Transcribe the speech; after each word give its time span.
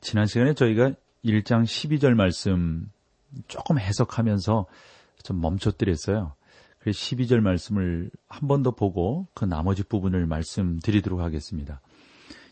지난 0.00 0.26
시간에 0.26 0.54
저희가 0.54 0.92
1장 1.24 1.64
12절 1.64 2.14
말씀 2.14 2.90
조금 3.48 3.78
해석하면서 3.78 4.66
좀 5.22 5.40
멈춰드렸어요. 5.40 6.34
그래서 6.78 6.98
12절 6.98 7.40
말씀을 7.40 8.10
한 8.28 8.46
번 8.48 8.62
더 8.62 8.72
보고 8.72 9.26
그 9.34 9.44
나머지 9.46 9.82
부분을 9.82 10.26
말씀드리도록 10.26 11.20
하겠습니다. 11.20 11.80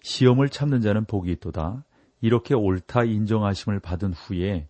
시험을 0.02 0.48
참는 0.48 0.80
자는 0.80 1.04
복이 1.04 1.30
있도다. 1.32 1.84
이렇게 2.22 2.54
옳다 2.54 3.04
인정하심을 3.04 3.80
받은 3.80 4.14
후에 4.14 4.68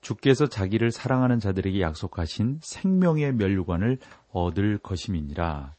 주께서 0.00 0.46
자기를 0.46 0.90
사랑하는 0.90 1.40
자들에게 1.40 1.80
약속하신 1.80 2.60
생명의 2.62 3.32
멸류관을 3.34 3.98
얻을 4.32 4.78
것임이니라. 4.78 5.74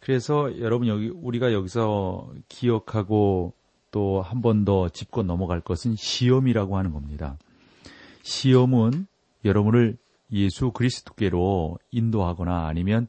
그래서 0.00 0.58
여러분 0.60 0.86
여기 0.88 1.08
우리가 1.08 1.52
여기서 1.52 2.30
기억하고 2.48 3.54
또 3.96 4.20
한 4.20 4.42
번 4.42 4.66
더 4.66 4.90
짚고 4.90 5.22
넘어갈 5.22 5.62
것은 5.62 5.96
시험이라고 5.96 6.76
하는 6.76 6.92
겁니다. 6.92 7.38
시험은 8.22 9.06
여러분을 9.46 9.96
예수 10.32 10.70
그리스도께로 10.70 11.78
인도하거나 11.90 12.66
아니면 12.66 13.08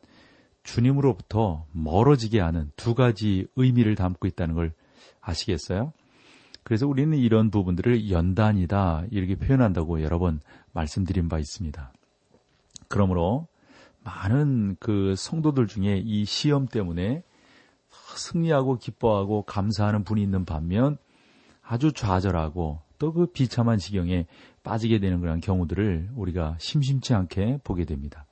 주님으로부터 0.63 1.65
멀어지게 1.73 2.39
하는 2.39 2.71
두 2.77 2.95
가지 2.95 3.47
의미를 3.57 3.95
담고 3.95 4.27
있다는 4.27 4.55
걸 4.55 4.71
아시겠어요? 5.19 5.91
그래서 6.63 6.87
우리는 6.87 7.17
이런 7.17 7.51
부분들을 7.51 8.09
연단이다 8.09 9.07
이렇게 9.11 9.35
표현한다고 9.35 10.01
여러 10.03 10.19
번 10.19 10.39
말씀드린 10.71 11.27
바 11.27 11.37
있습니다. 11.37 11.91
그러므로 12.87 13.47
많은 14.05 14.77
그 14.79 15.15
성도들 15.17 15.67
중에 15.67 16.01
이 16.05 16.23
시험 16.23 16.65
때문에 16.65 17.23
승리하고 18.17 18.77
기뻐하고 18.77 19.43
감사하는 19.43 20.03
분이 20.03 20.21
있는 20.21 20.45
반면 20.45 20.97
아주 21.61 21.91
좌절하고 21.91 22.81
또 22.99 23.11
그 23.11 23.27
비참한 23.27 23.77
지경에 23.77 24.25
빠지게 24.63 24.99
되는 24.99 25.19
그런 25.21 25.39
경우들을 25.39 26.09
우리가 26.15 26.57
심심치 26.59 27.13
않게 27.13 27.59
보게 27.63 27.85
됩니다. 27.85 28.25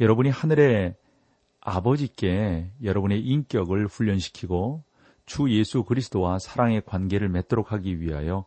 여러분이 0.00 0.30
하늘의 0.30 0.96
아버지께 1.60 2.70
여러분의 2.82 3.20
인격을 3.20 3.86
훈련시키고 3.86 4.82
주 5.26 5.50
예수 5.50 5.84
그리스도와 5.84 6.38
사랑의 6.38 6.82
관계를 6.84 7.28
맺도록 7.28 7.72
하기 7.72 8.00
위하여 8.00 8.44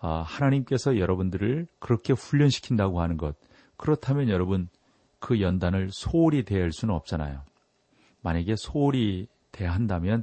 아, 0.00 0.22
하나님께서 0.22 0.98
여러분들을 0.98 1.66
그렇게 1.80 2.12
훈련시킨다고 2.12 3.00
하는 3.00 3.16
것. 3.16 3.36
그렇다면 3.76 4.28
여러분 4.28 4.68
그 5.18 5.40
연단을 5.40 5.88
소홀히 5.90 6.44
대할 6.44 6.70
수는 6.72 6.94
없잖아요. 6.94 7.42
만약에 8.20 8.54
소홀히 8.56 9.26
대한다면 9.58 10.22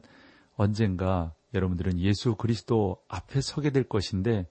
언젠가 0.55 1.33
여러분들은 1.53 1.99
예수 1.99 2.35
그리스도 2.35 2.97
앞에 3.09 3.41
서게 3.41 3.69
될 3.69 3.83
것인데 3.83 4.47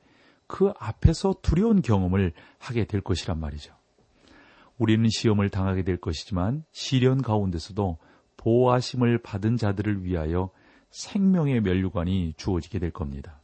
그 0.46 0.72
앞에서 0.78 1.36
두려운 1.40 1.80
경험을 1.80 2.32
하게 2.58 2.84
될 2.84 3.00
것이란 3.00 3.40
말이죠. 3.40 3.74
우리는 4.76 5.08
시험을 5.08 5.48
당하게 5.48 5.84
될 5.84 5.96
것이지만 5.96 6.64
시련 6.70 7.22
가운데서도 7.22 7.96
보호하심을 8.36 9.22
받은 9.22 9.56
자들을 9.56 10.04
위하여 10.04 10.50
생명의 10.90 11.62
멸류관이 11.62 12.34
주어지게 12.36 12.78
될 12.78 12.90
겁니다. 12.90 13.40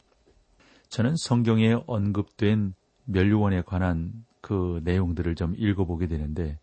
저는 0.89 1.15
성경에 1.15 1.75
언급된 1.87 2.75
멸류관에 3.05 3.63
관한 3.63 4.13
그 4.41 4.81
내용들을 4.83 5.33
좀 5.35 5.55
읽어보게 5.57 6.07
되는데 6.07 6.59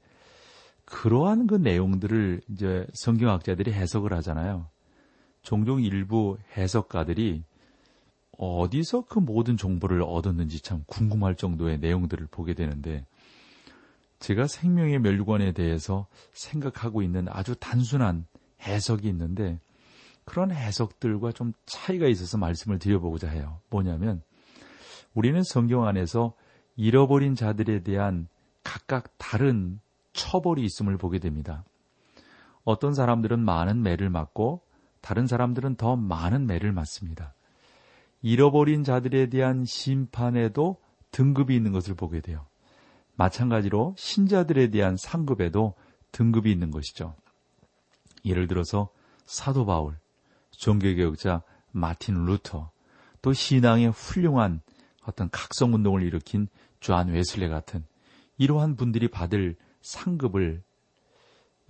그러한 0.91 1.47
그 1.47 1.54
내용들을 1.54 2.41
이제 2.49 2.87
성경학자들이 2.94 3.72
해석을 3.72 4.15
하잖아요. 4.15 4.69
종종 5.43 5.82
일부 5.82 6.38
해석가들이 6.56 7.44
어디서 8.38 9.04
그 9.06 9.19
모든 9.19 9.59
정보를 9.59 10.03
얻었는지 10.03 10.60
참 10.62 10.84
궁금할 10.87 11.34
정도의 11.34 11.78
내용들을 11.81 12.28
보게 12.31 12.54
되는데 12.54 13.04
제가 14.19 14.47
생명의 14.47 14.98
멸류관에 15.00 15.53
대해서 15.53 16.06
생각하고 16.32 17.03
있는 17.03 17.27
아주 17.28 17.54
단순한 17.56 18.27
해석이 18.62 19.06
있는데 19.09 19.60
그런 20.25 20.50
해석들과 20.50 21.32
좀 21.32 21.53
차이가 21.66 22.09
있어서 22.09 22.38
말씀을 22.38 22.78
드려보고자 22.78 23.28
해요. 23.28 23.60
뭐냐면 23.69 24.22
우리는 25.12 25.43
성경 25.43 25.87
안에서 25.87 26.34
잃어버린 26.77 27.34
자들에 27.34 27.82
대한 27.82 28.28
각각 28.62 29.19
다른 29.19 29.81
처벌이 30.19 30.65
있음을 30.65 30.99
보게 30.99 31.21
됩니다. 31.21 31.65
어떤 32.65 32.93
사람들은 32.93 33.39
많은 33.39 33.83
매를 33.83 34.11
맞고 34.11 34.61
다른 35.01 35.27
사람들은 35.27 35.77
더 35.77 35.95
많은 35.97 36.47
매를 36.47 36.73
맞습니다. 36.73 37.34
잃어버린 38.21 38.83
자들에 38.83 39.28
대한 39.28 39.65
심판에도 39.65 40.77
등급이 41.12 41.55
있는 41.55 41.71
것을 41.71 41.95
보게 41.95 42.21
돼요. 42.21 42.47
마찬가지로 43.15 43.95
신자들에 43.97 44.71
대한 44.71 44.97
상급에도 44.97 45.75
등급이 46.11 46.51
있는 46.51 46.73
것이죠. 46.73 47.15
예를 48.25 48.49
들어서 48.49 48.91
사도 49.25 49.65
바울, 49.65 49.97
종교개혁자 50.51 51.43
마틴 51.71 52.25
루터, 52.25 52.71
또 53.23 53.33
신앙의 53.33 53.91
훌륭한 53.91 54.62
어떤 55.05 55.31
각성운동을 55.31 56.03
일으킨 56.03 56.49
주안 56.81 57.09
웨슬레 57.09 57.49
같은 57.49 57.84
이러한 58.37 58.77
분들이 58.77 59.09
받을 59.09 59.57
상급을 59.81 60.62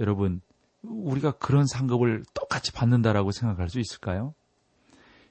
여러분 0.01 0.41
우리가 0.83 1.33
그런 1.33 1.67
상급을 1.67 2.25
똑같이 2.35 2.73
받는다라고 2.73 3.33
생각할 3.33 3.69
수 3.69 3.81
있을까요? 3.81 4.35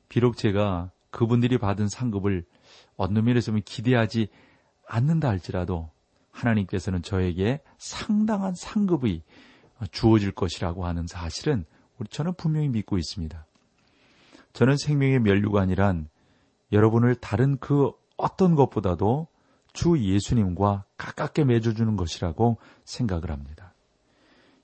비록 0.10 0.38
제가 0.38 0.92
그분들이 1.10 1.58
받은 1.58 1.88
상급을 1.88 2.46
어느 2.96 3.20
면에서 3.20 3.52
기대하지 3.64 4.28
않는다 4.88 5.30
할지라도 5.30 5.90
하나님께서는 6.32 7.02
저에게 7.02 7.62
상당한 7.78 8.54
상급이 8.56 9.24
주어질 9.92 10.32
것이라고 10.32 10.86
하는 10.86 11.08
사실은 11.08 11.66
우리 11.98 12.08
저는 12.10 12.34
분명히 12.36 12.70
믿고 12.70 12.98
있습니다. 12.98 13.46
저는 14.54 14.78
생명의 14.78 15.20
멸류관이란 15.20 16.10
여러분을 16.72 17.16
다른 17.16 17.58
그 17.60 17.92
어떤 18.18 18.56
것보다도 18.56 19.28
주 19.78 19.96
예수님과 20.00 20.86
가깝게 20.98 21.44
맺어주는 21.44 21.98
것이라고 21.98 22.58
생각을 22.84 23.30
합니다. 23.30 23.76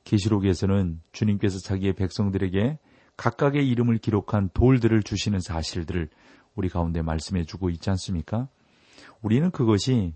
계시록에서는 0.05 1.01
주님께서 1.11 1.59
자기의 1.59 1.93
백성들에게 1.93 2.79
각각의 3.15 3.69
이름을 3.69 3.99
기록한 3.99 4.49
돌들을 4.55 5.03
주시는 5.03 5.39
사실들을 5.39 6.09
우리 6.55 6.67
가운데 6.67 7.03
말씀해 7.03 7.43
주고 7.43 7.69
있지 7.69 7.91
않습니까? 7.91 8.47
우리는 9.21 9.51
그것이 9.51 10.15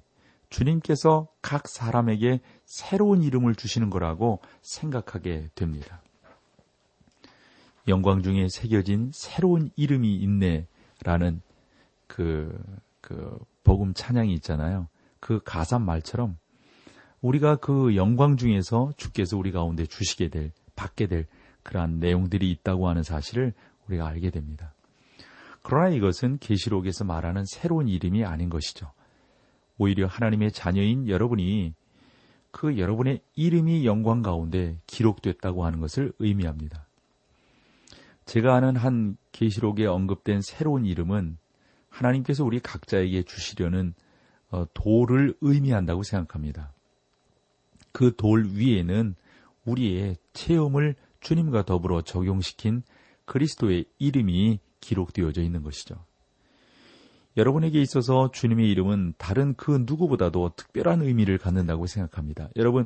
주님께서 0.50 1.28
각 1.44 1.68
사람에게 1.68 2.40
새로운 2.66 3.22
이름을 3.22 3.54
주시는 3.54 3.92
거라고 3.92 4.40
생각하게 4.64 5.50
됩니다. 5.54 6.02
영광 7.88 8.24
중에 8.24 8.48
새겨진 8.50 9.12
새로운 9.14 9.70
이름이 9.76 10.16
있네라는 10.16 11.42
그, 12.08 12.58
그 13.08 13.40
복음 13.64 13.94
찬양이 13.94 14.34
있잖아요. 14.34 14.90
그 15.22 15.40
가사 15.46 15.80
말처럼 15.80 16.38
우리가 17.22 17.56
그 17.56 17.96
영광 17.96 18.36
중에서 18.36 18.92
주께서 18.98 19.38
우리 19.38 19.54
가운데 19.54 19.86
주시게 19.86 20.28
될, 20.28 20.52
받게 20.76 21.08
될 21.08 21.26
그러한 21.64 22.00
내용들이 22.00 22.52
있다고 22.52 22.90
하는 22.90 23.04
사실을 23.04 23.54
우리가 23.88 24.06
알게 24.06 24.30
됩니다. 24.30 24.74
그러나 25.62 25.88
이것은 25.88 26.40
계시록에서 26.40 27.06
말하는 27.06 27.46
새로운 27.46 27.88
이름이 27.88 28.26
아닌 28.26 28.50
것이죠. 28.50 28.92
오히려 29.78 30.06
하나님의 30.06 30.52
자녀인 30.52 31.08
여러분이 31.08 31.76
그 32.52 32.78
여러분의 32.78 33.22
이름이 33.36 33.86
영광 33.86 34.22
가운데 34.22 34.78
기록됐다고 34.86 35.64
하는 35.64 35.80
것을 35.80 36.12
의미합니다. 36.20 36.86
제가 38.26 38.56
아는 38.56 38.76
한 38.76 39.16
계시록에 39.32 39.86
언급된 39.86 40.42
새로운 40.42 40.86
이름은 40.86 41.38
하나님께서 41.98 42.44
우리 42.44 42.60
각자에게 42.60 43.24
주시려는 43.24 43.94
어, 44.50 44.66
돌을 44.74 45.36
의미한다고 45.42 46.04
생각합니다. 46.04 46.72
그 47.92 48.16
돌 48.16 48.46
위에는 48.54 49.16
우리의 49.66 50.18
체험을 50.34 50.96
주님과 51.20 51.66
더불어 51.66 52.02
적용시킨 52.02 52.84
그리스도의 53.26 53.86
이름이 53.98 54.60
기록되어져 54.80 55.42
있는 55.42 55.64
것이죠. 55.64 55.96
여러분에게 57.36 57.82
있어서 57.82 58.32
주님의 58.32 58.70
이름은 58.72 59.16
다른 59.18 59.56
그 59.56 59.84
누구보다도 59.86 60.54
특별한 60.56 61.02
의미를 61.02 61.38
갖는다고 61.38 61.88
생각합니다. 61.88 62.50
여러분, 62.56 62.86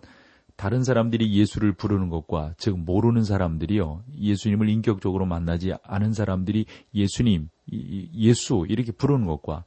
다른 0.56 0.84
사람들이 0.84 1.34
예수를 1.34 1.74
부르는 1.74 2.10
것과 2.10 2.54
즉 2.58 2.80
모르는 2.80 3.24
사람들이요 3.24 4.04
예수님을 4.18 4.70
인격적으로 4.70 5.26
만나지 5.26 5.74
않은 5.84 6.14
사람들이 6.14 6.66
예수님 6.94 7.50
예수 7.72 8.66
이렇게 8.70 8.92
부르는 8.92 9.26
것과 9.26 9.66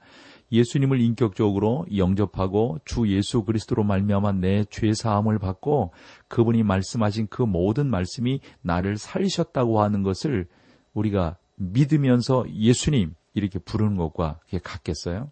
예수님을 0.52 1.00
인격적으로 1.00 1.86
영접하고 1.96 2.78
주 2.84 3.08
예수 3.08 3.44
그리스도로 3.44 3.82
말미암아 3.82 4.32
내 4.32 4.64
죄 4.70 4.92
사함을 4.92 5.38
받고 5.38 5.92
그분이 6.28 6.62
말씀하신 6.62 7.26
그 7.28 7.42
모든 7.42 7.88
말씀이 7.88 8.40
나를 8.62 8.96
살리셨다고 8.96 9.80
하는 9.80 10.02
것을 10.02 10.46
우리가 10.92 11.36
믿으면서 11.56 12.44
예수님 12.52 13.14
이렇게 13.34 13.58
부르는 13.58 13.96
것과 13.96 14.38
그게 14.44 14.58
같겠어요? 14.58 15.30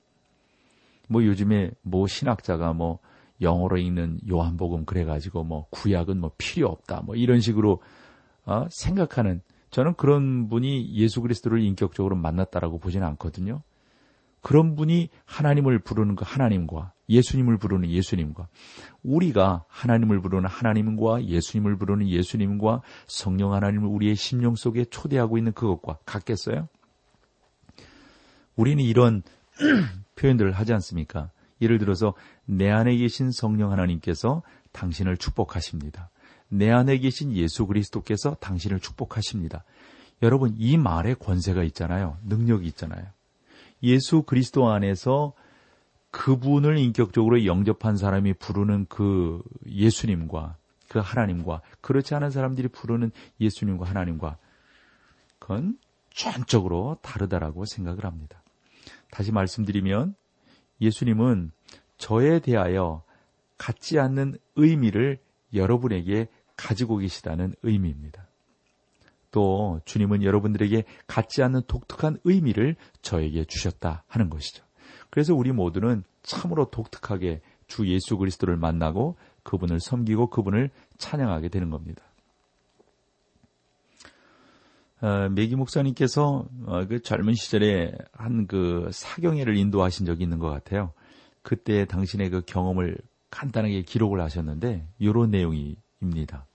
뭐 1.08 1.24
요즘에 1.24 1.70
뭐 1.82 2.06
신학자가 2.06 2.72
뭐 2.72 2.98
영어로 3.42 3.76
읽는 3.76 4.20
요한복음 4.30 4.84
그래가지고 4.84 5.44
뭐 5.44 5.66
구약은 5.70 6.18
뭐 6.18 6.30
필요 6.38 6.68
없다 6.68 7.02
뭐 7.02 7.16
이런 7.16 7.40
식으로 7.40 7.82
어, 8.44 8.66
생각하는 8.70 9.42
저는 9.70 9.94
그런 9.94 10.48
분이 10.48 10.94
예수 10.94 11.22
그리스도를 11.22 11.62
인격적으로 11.62 12.14
만났다라고 12.16 12.78
보지는 12.78 13.06
않거든요. 13.08 13.62
그런 14.42 14.74
분이 14.74 15.08
하나님을 15.24 15.78
부르는 15.78 16.16
그 16.16 16.24
하나님과 16.26 16.92
예수님을 17.08 17.58
부르는 17.58 17.88
예수님과 17.88 18.48
우리가 19.02 19.64
하나님을 19.68 20.20
부르는 20.20 20.48
하나님과 20.48 21.24
예수님을 21.24 21.76
부르는 21.76 22.08
예수님과 22.08 22.82
성령 23.06 23.54
하나님을 23.54 23.86
우리의 23.88 24.16
심령 24.16 24.56
속에 24.56 24.84
초대하고 24.86 25.38
있는 25.38 25.52
그것과 25.52 25.98
같겠어요? 26.04 26.68
우리는 28.56 28.82
이런 28.82 29.22
표현들을 30.16 30.52
하지 30.52 30.72
않습니까? 30.74 31.30
예를 31.62 31.78
들어서 31.78 32.14
내 32.44 32.70
안에 32.70 32.96
계신 32.96 33.30
성령 33.30 33.72
하나님께서 33.72 34.42
당신을 34.72 35.16
축복하십니다. 35.16 36.10
내 36.48 36.70
안에 36.70 36.98
계신 36.98 37.32
예수 37.34 37.66
그리스도께서 37.66 38.34
당신을 38.34 38.80
축복하십니다. 38.80 39.64
여러분 40.22 40.54
이 40.56 40.76
말에 40.76 41.14
권세가 41.14 41.62
있잖아요. 41.64 42.18
능력이 42.24 42.66
있잖아요. 42.68 43.06
예수 43.82 44.22
그리스도 44.22 44.70
안에서 44.70 45.32
그분을 46.10 46.78
인격적으로 46.78 47.46
영접한 47.46 47.96
사람이 47.96 48.34
부르는 48.34 48.86
그 48.88 49.42
예수님과 49.66 50.56
그 50.88 50.98
하나님과 50.98 51.62
그렇지 51.80 52.14
않은 52.14 52.30
사람들이 52.30 52.68
부르는 52.68 53.10
예수님과 53.40 53.86
하나님과 53.86 54.36
그건 55.38 55.78
전적으로 56.12 56.98
다르다라고 57.00 57.64
생각을 57.64 58.04
합니다. 58.04 58.42
다시 59.10 59.32
말씀드리면 59.32 60.14
예수님은 60.82 61.50
저에 62.02 62.40
대하여 62.40 63.04
갖지 63.58 64.00
않는 64.00 64.36
의미를 64.56 65.20
여러분에게 65.54 66.26
가지고 66.56 66.96
계시다는 66.96 67.54
의미입니다. 67.62 68.26
또 69.30 69.80
주님은 69.84 70.24
여러분들에게 70.24 70.82
갖지 71.06 71.44
않는 71.44 71.62
독특한 71.68 72.18
의미를 72.24 72.74
저에게 73.02 73.44
주셨다 73.44 74.02
하는 74.08 74.30
것이죠. 74.30 74.64
그래서 75.10 75.32
우리 75.32 75.52
모두는 75.52 76.02
참으로 76.24 76.70
독특하게 76.70 77.40
주 77.68 77.86
예수 77.86 78.16
그리스도를 78.16 78.56
만나고 78.56 79.16
그분을 79.44 79.78
섬기고 79.78 80.28
그분을 80.30 80.70
찬양하게 80.98 81.50
되는 81.50 81.70
겁니다. 81.70 82.02
어, 85.00 85.28
메기 85.28 85.54
목사님께서 85.54 86.46
어, 86.66 86.86
그 86.88 87.00
젊은 87.00 87.34
시절에 87.34 87.92
한 88.12 88.46
그 88.48 88.88
사경회를 88.92 89.56
인도하신 89.56 90.04
적이 90.04 90.24
있는 90.24 90.40
것 90.40 90.50
같아요. 90.50 90.92
그때 91.42 91.84
당신의 91.84 92.30
그 92.30 92.42
경험을 92.42 92.98
간단하게 93.30 93.82
기록을 93.82 94.20
하셨는데 94.20 94.86
이런 94.98 95.30
내용입니다. 95.30 96.46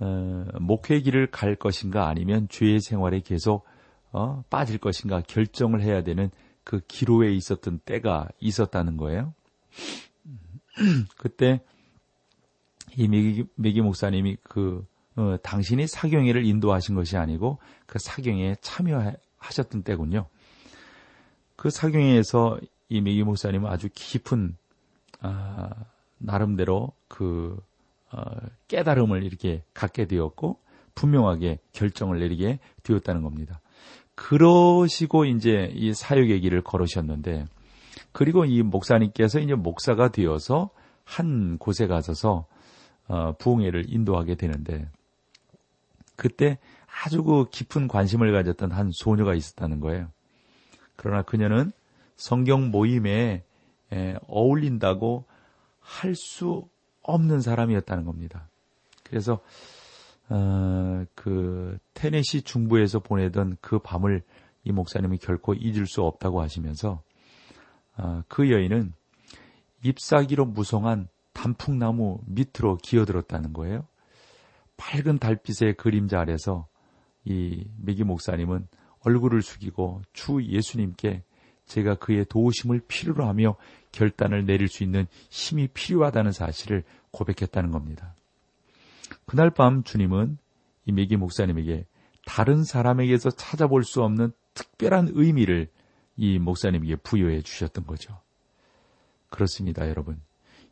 어, 0.00 0.44
목회 0.60 1.00
길을 1.00 1.30
갈 1.30 1.54
것인가 1.54 2.08
아니면 2.08 2.48
죄의 2.48 2.80
생활에 2.80 3.20
계속 3.20 3.64
어, 4.12 4.42
빠질 4.50 4.78
것인가 4.78 5.20
결정을 5.20 5.82
해야 5.82 6.02
되는 6.02 6.30
그 6.64 6.80
기로에 6.86 7.32
있었던 7.32 7.80
때가 7.84 8.28
있었다는 8.40 8.96
거예요. 8.96 9.34
그때 11.16 11.60
이 12.96 13.08
메기, 13.08 13.44
메기 13.54 13.80
목사님이 13.80 14.36
그 14.42 14.86
어, 15.16 15.36
당신이 15.42 15.86
사경회를 15.86 16.44
인도하신 16.44 16.94
것이 16.94 17.16
아니고 17.16 17.58
그 17.86 17.98
사경회에 17.98 18.56
참여하셨던 18.60 19.82
때군요. 19.82 20.28
그 21.56 21.70
사경회에서 21.70 22.58
이 22.90 23.00
메기 23.00 23.22
목사님은 23.22 23.70
아주 23.70 23.88
깊은 23.94 24.56
아, 25.20 25.70
나름대로 26.18 26.92
그 27.08 27.56
어, 28.12 28.22
깨달음을 28.68 29.22
이렇게 29.22 29.62
갖게 29.72 30.06
되었고 30.06 30.58
분명하게 30.94 31.60
결정을 31.72 32.18
내리게 32.18 32.58
되었다는 32.82 33.22
겁니다. 33.22 33.60
그러시고 34.16 35.24
이제 35.24 35.70
이 35.74 35.94
사역의 35.94 36.40
길을 36.40 36.62
걸으셨는데 36.62 37.46
그리고 38.12 38.44
이 38.44 38.62
목사님께서 38.62 39.38
이제 39.38 39.54
목사가 39.54 40.10
되어서 40.10 40.70
한 41.04 41.58
곳에 41.58 41.86
가서서 41.86 42.46
어, 43.06 43.32
부흥회를 43.38 43.84
인도하게 43.88 44.34
되는데 44.34 44.88
그때 46.16 46.58
아주 47.04 47.22
그 47.22 47.48
깊은 47.50 47.88
관심을 47.88 48.32
가졌던 48.32 48.72
한 48.72 48.90
소녀가 48.92 49.34
있었다는 49.34 49.80
거예요. 49.80 50.08
그러나 50.96 51.22
그녀는 51.22 51.72
성경 52.20 52.70
모임에 52.70 53.44
어울린다고 54.28 55.24
할 55.80 56.14
수 56.14 56.68
없는 57.02 57.40
사람이었다는 57.40 58.04
겁니다. 58.04 58.48
그래서 59.02 59.40
어, 60.28 61.04
그 61.14 61.78
테네시 61.94 62.42
중부에서 62.42 63.00
보내던 63.00 63.56
그 63.60 63.78
밤을 63.80 64.22
이 64.62 64.70
목사님이 64.70 65.18
결코 65.18 65.54
잊을 65.54 65.86
수 65.86 66.02
없다고 66.02 66.40
하시면서 66.40 67.02
어, 67.96 68.22
그 68.28 68.50
여인은 68.50 68.92
잎사귀로 69.82 70.44
무성한 70.44 71.08
단풍나무 71.32 72.20
밑으로 72.26 72.76
기어들었다는 72.76 73.54
거예요. 73.54 73.86
밝은 74.76 75.18
달빛의 75.18 75.74
그림자 75.78 76.20
아래서 76.20 76.68
이 77.24 77.64
메기 77.78 78.04
목사님은 78.04 78.68
얼굴을 79.00 79.42
숙이고 79.42 80.02
주 80.12 80.42
예수님께 80.44 81.24
제가 81.70 81.94
그의 81.94 82.26
도우심을 82.28 82.80
필요로 82.88 83.26
하며 83.26 83.54
결단을 83.92 84.44
내릴 84.44 84.68
수 84.68 84.82
있는 84.82 85.06
힘이 85.30 85.68
필요하다는 85.68 86.32
사실을 86.32 86.82
고백했다는 87.12 87.70
겁니다. 87.70 88.14
그날 89.24 89.50
밤 89.50 89.84
주님은 89.84 90.36
이 90.86 90.92
메기 90.92 91.16
목사님에게 91.16 91.86
다른 92.26 92.64
사람에게서 92.64 93.30
찾아볼 93.30 93.84
수 93.84 94.02
없는 94.02 94.32
특별한 94.54 95.10
의미를 95.12 95.68
이 96.16 96.38
목사님에게 96.38 96.96
부여해 96.96 97.42
주셨던 97.42 97.86
거죠. 97.86 98.18
그렇습니다, 99.28 99.88
여러분. 99.88 100.20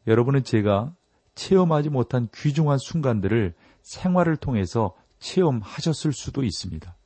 여러분은 0.09 0.43
제가 0.43 0.95
체험하지 1.37 1.91
못한 1.91 2.29
귀중한 2.35 2.79
순간들을 2.79 3.55
생활을 3.83 4.37
통해서 4.37 4.97
체험하셨을 5.21 6.13
수도 6.13 6.43
있습니다. 6.43 6.98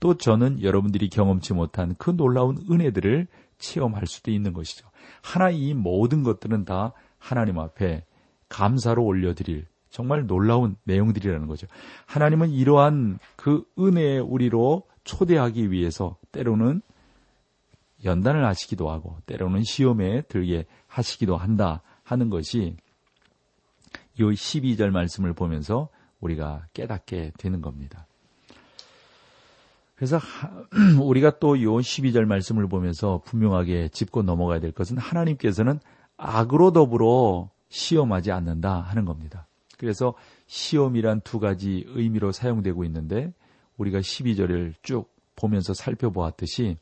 또 0.00 0.16
저는 0.16 0.62
여러분들이 0.62 1.08
경험치 1.08 1.54
못한 1.54 1.94
그 1.98 2.16
놀라운 2.16 2.58
은혜들을 2.70 3.26
체험할 3.58 4.06
수도 4.06 4.30
있는 4.30 4.52
것이죠. 4.52 4.88
하나 5.22 5.50
이 5.50 5.74
모든 5.74 6.22
것들은 6.22 6.64
다 6.64 6.92
하나님 7.18 7.58
앞에 7.58 8.04
감사로 8.48 9.04
올려드릴 9.04 9.66
정말 9.90 10.26
놀라운 10.26 10.76
내용들이라는 10.84 11.46
거죠. 11.46 11.66
하나님은 12.06 12.50
이러한 12.50 13.18
그 13.36 13.64
은혜의 13.78 14.20
우리로 14.20 14.82
초대하기 15.04 15.70
위해서 15.70 16.16
때로는 16.32 16.82
연단을 18.04 18.44
하시기도 18.44 18.90
하고 18.90 19.16
때로는 19.26 19.62
시험에 19.64 20.22
들게 20.22 20.66
하시기도 20.86 21.36
한다 21.36 21.82
하는 22.02 22.28
것이 22.28 22.76
이 24.18 24.22
12절 24.22 24.90
말씀을 24.90 25.32
보면서 25.32 25.88
우리가 26.20 26.66
깨닫게 26.72 27.32
되는 27.38 27.60
겁니다. 27.60 28.06
그래서 29.96 30.20
우리가 31.02 31.38
또이 31.38 31.64
12절 31.64 32.26
말씀을 32.26 32.68
보면서 32.68 33.22
분명하게 33.24 33.88
짚고 33.88 34.22
넘어가야 34.22 34.60
될 34.60 34.72
것은 34.72 34.98
하나님께서는 34.98 35.80
악으로 36.18 36.72
더불어 36.72 37.50
시험하지 37.68 38.30
않는다 38.30 38.80
하는 38.80 39.04
겁니다. 39.04 39.46
그래서 39.78 40.14
시험이란 40.46 41.22
두 41.22 41.38
가지 41.40 41.84
의미로 41.88 42.30
사용되고 42.30 42.84
있는데 42.84 43.32
우리가 43.78 44.00
12절을 44.00 44.74
쭉 44.82 45.10
보면서 45.34 45.74
살펴보았듯이 45.74 46.76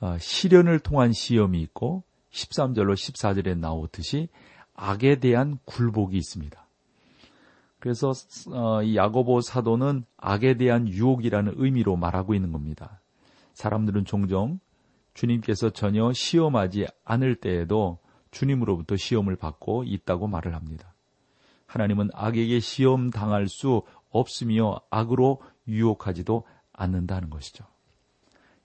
어, 0.00 0.16
시련을 0.18 0.78
통한 0.80 1.12
시험이 1.12 1.60
있고 1.62 2.04
13절로 2.30 2.94
14절에 2.94 3.56
나오듯이 3.58 4.28
악에 4.74 5.20
대한 5.20 5.58
굴복이 5.64 6.16
있습니다. 6.16 6.65
그래서 7.78 8.12
어, 8.52 8.82
이 8.82 8.96
야고보 8.96 9.40
사도는 9.40 10.04
악에 10.16 10.56
대한 10.56 10.88
유혹이라는 10.88 11.54
의미로 11.56 11.96
말하고 11.96 12.34
있는 12.34 12.52
겁니다. 12.52 13.00
사람들은 13.54 14.04
종종 14.04 14.58
주님께서 15.14 15.70
전혀 15.70 16.12
시험하지 16.12 16.86
않을 17.04 17.36
때에도 17.36 17.98
주님으로부터 18.30 18.96
시험을 18.96 19.36
받고 19.36 19.84
있다고 19.84 20.26
말을 20.26 20.54
합니다. 20.54 20.94
하나님은 21.66 22.10
악에게 22.12 22.60
시험 22.60 23.10
당할 23.10 23.48
수 23.48 23.82
없으며 24.10 24.80
악으로 24.90 25.40
유혹하지도 25.68 26.44
않는다는 26.72 27.30
것이죠. 27.30 27.64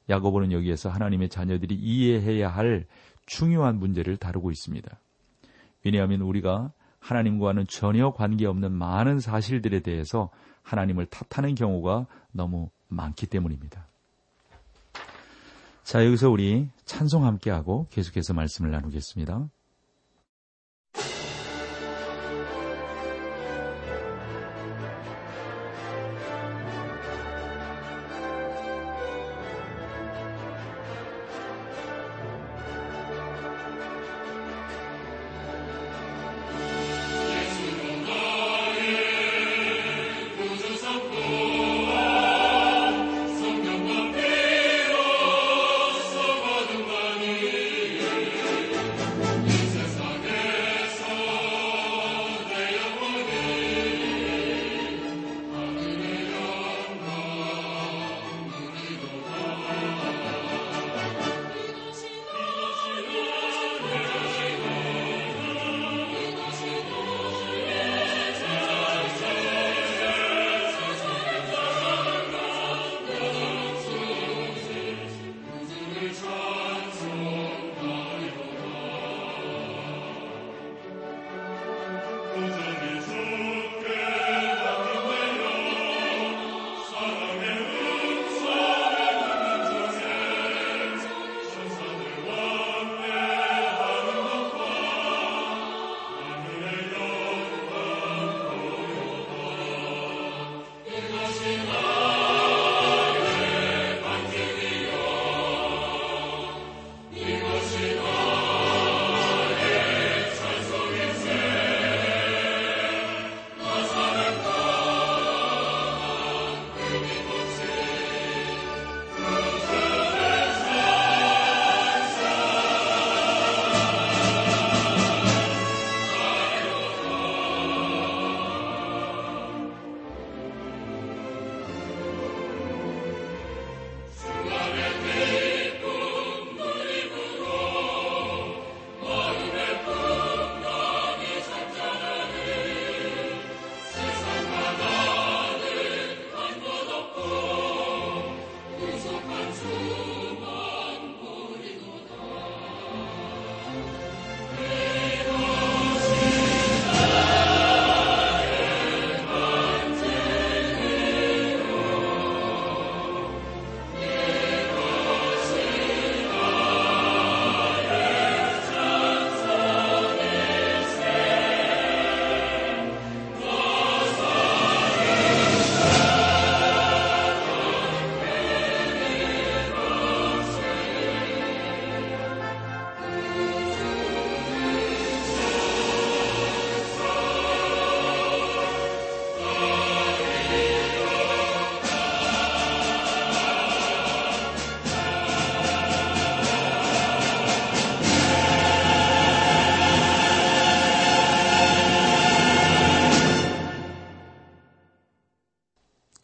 야고보는 0.09 0.51
여기에서 0.51 0.89
하나님의 0.89 1.29
자녀들이 1.29 1.75
이해해야 1.75 2.49
할 2.49 2.85
중요한 3.25 3.79
문제를 3.79 4.17
다루고 4.17 4.51
있습니다. 4.51 4.99
왜냐하면 5.83 6.21
우리가 6.21 6.73
하나님과는 7.01 7.67
전혀 7.67 8.11
관계없는 8.11 8.71
많은 8.71 9.19
사실들에 9.19 9.81
대해서 9.81 10.29
하나님을 10.63 11.07
탓하는 11.07 11.55
경우가 11.55 12.05
너무 12.31 12.69
많기 12.87 13.27
때문입니다. 13.27 13.87
자, 15.83 16.05
여기서 16.05 16.29
우리 16.29 16.69
찬송 16.85 17.25
함께하고 17.25 17.87
계속해서 17.89 18.33
말씀을 18.33 18.71
나누겠습니다. 18.71 19.49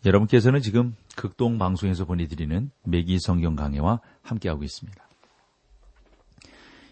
여러분께서는 0.07 0.61
지금 0.61 0.95
극동 1.17 1.57
방송에서 1.57 2.05
보내드리는 2.05 2.71
매기 2.85 3.19
성경 3.19 3.57
강해와 3.57 3.99
함께하고 4.21 4.63
있습니다. 4.63 5.05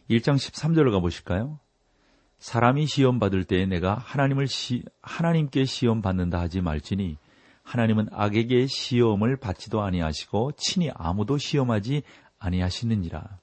1장 0.10 0.36
13절을 0.36 0.91
가보실까요? 0.91 1.60
사람이 2.39 2.86
시험 2.88 3.17
받을 3.17 3.45
때에 3.45 3.65
내가 3.67 3.95
하나님을 3.95 4.48
시, 4.48 4.84
하나님께 5.01 5.63
시험 5.63 6.01
받는다 6.01 6.41
하지 6.41 6.60
말지니 6.60 7.17
하나님은 7.63 8.10
악에게 8.12 8.67
시험을 8.67 9.38
받지도 9.38 9.81
아니하시고 9.81 10.51
친히 10.57 10.91
아무도 10.93 11.38
시험하지 11.38 12.03
아니하시느니라. 12.38 13.39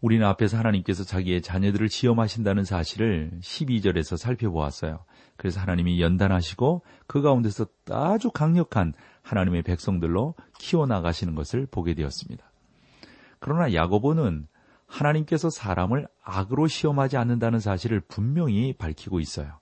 우리는 0.00 0.24
앞에서 0.24 0.56
하나님께서 0.56 1.02
자기의 1.02 1.42
자녀들을 1.42 1.88
시험하신다는 1.88 2.64
사실을 2.64 3.32
12절에서 3.40 4.16
살펴보았어요. 4.16 5.04
그래서 5.36 5.60
하나님이 5.60 6.00
연단하시고 6.00 6.82
그 7.06 7.22
가운데서 7.22 7.66
아주 7.90 8.30
강력한 8.30 8.94
하나님의 9.22 9.62
백성들로 9.62 10.34
키워나가시는 10.58 11.34
것을 11.34 11.66
보게 11.66 11.94
되었습니다. 11.94 12.44
그러나 13.38 13.72
야고보는 13.72 14.46
하나님께서 14.86 15.50
사람을 15.50 16.06
악으로 16.22 16.68
시험하지 16.68 17.16
않는다는 17.16 17.58
사실을 17.58 18.00
분명히 18.00 18.72
밝히고 18.72 19.20
있어요. 19.20 19.58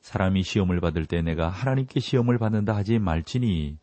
사람이 0.00 0.42
시험을 0.42 0.80
받을 0.80 1.06
때 1.06 1.22
내가 1.22 1.48
하나님께 1.48 2.00
시험을 2.00 2.38
받는다 2.38 2.76
하지 2.76 2.98
말지니 2.98 3.78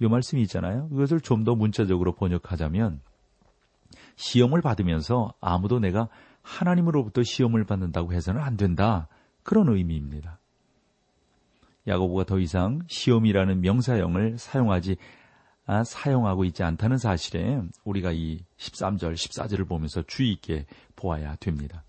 이 0.00 0.06
말씀이 0.06 0.42
있잖아요. 0.42 0.88
이것을 0.92 1.20
좀 1.20 1.44
더 1.44 1.54
문자적으로 1.54 2.12
번역하자면 2.14 3.00
시험을 4.16 4.60
받으면서 4.62 5.32
아무도 5.40 5.78
내가 5.78 6.08
하나님으로부터 6.42 7.22
시험을 7.22 7.64
받는다고 7.64 8.12
해서는 8.12 8.40
안 8.40 8.56
된다. 8.56 9.08
그런 9.42 9.68
의미입니다. 9.68 10.38
야고보가 11.86 12.24
더 12.24 12.38
이상 12.38 12.80
시험이라는 12.86 13.60
명사형을 13.60 14.38
사용하지 14.38 14.96
아, 15.64 15.84
사용하고 15.84 16.44
있지 16.44 16.64
않다는 16.64 16.98
사실에 16.98 17.60
우리가 17.84 18.12
이 18.12 18.40
13절, 18.56 19.14
14절을 19.14 19.68
보면서 19.68 20.02
주의 20.02 20.32
있게 20.32 20.66
보아야 20.96 21.36
됩니다. 21.36 21.84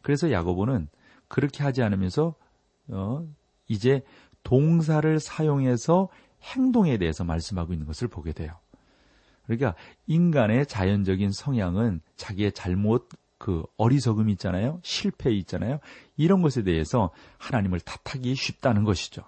그래서 0.00 0.30
야고보는 0.30 0.88
그렇게 1.28 1.64
하지 1.64 1.82
않으면서 1.82 2.34
어, 2.88 3.26
이제 3.66 4.02
동사를 4.44 5.18
사용해서 5.18 6.08
행동에 6.42 6.98
대해서 6.98 7.24
말씀하고 7.24 7.72
있는 7.72 7.86
것을 7.86 8.06
보게 8.06 8.32
돼요. 8.32 8.52
그러니까 9.44 9.74
인간의 10.06 10.66
자연적인 10.66 11.32
성향은 11.32 12.00
자기의 12.16 12.52
잘못, 12.52 13.08
그 13.38 13.64
어리석음 13.76 14.30
있잖아요. 14.30 14.80
실패 14.82 15.30
있잖아요. 15.32 15.78
이런 16.16 16.42
것에 16.42 16.62
대해서 16.62 17.10
하나님을 17.38 17.80
탓하기 17.80 18.34
쉽다는 18.34 18.84
것이죠. 18.84 19.22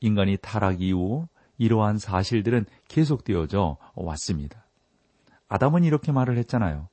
인간이 0.00 0.36
타락 0.40 0.80
이후 0.80 1.26
이러한 1.58 1.98
사실들은 1.98 2.66
계속되어져 2.88 3.76
왔습니다. 3.94 4.64
아담은 5.48 5.84
이렇게 5.84 6.12
말을 6.12 6.38
했잖아요. 6.38 6.88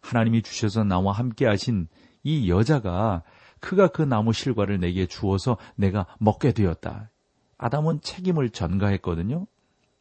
하나님이 0.00 0.42
주셔서 0.42 0.84
나와 0.84 1.12
함께 1.12 1.46
하신 1.46 1.88
이 2.24 2.50
여자가 2.50 3.22
그가 3.60 3.88
그 3.88 4.02
나무 4.02 4.32
실과를 4.32 4.80
내게 4.80 5.06
주어서 5.06 5.56
내가 5.76 6.06
먹게 6.18 6.52
되었다. 6.52 7.10
아담은 7.58 8.00
책임을 8.02 8.50
전가했거든요. 8.50 9.46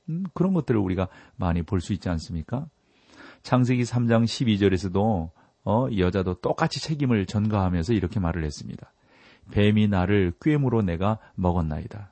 음, 0.10 0.24
그런 0.34 0.54
것들을 0.54 0.80
우리가 0.80 1.08
많이 1.36 1.64
볼 1.64 1.82
수 1.82 1.94
있지 1.94 2.10
않습니까? 2.10 2.68
창세기 3.44 3.84
3장 3.84 4.26
12절에서도 4.26 5.30
어, 5.66 5.88
여자도 5.98 6.36
똑같이 6.36 6.80
책임을 6.80 7.26
전가하면서 7.26 7.94
이렇게 7.94 8.20
말을 8.20 8.44
했습니다. 8.44 8.92
뱀이 9.52 9.88
나를 9.88 10.34
꾀으로 10.42 10.82
내가 10.82 11.18
먹었나이다. 11.36 12.12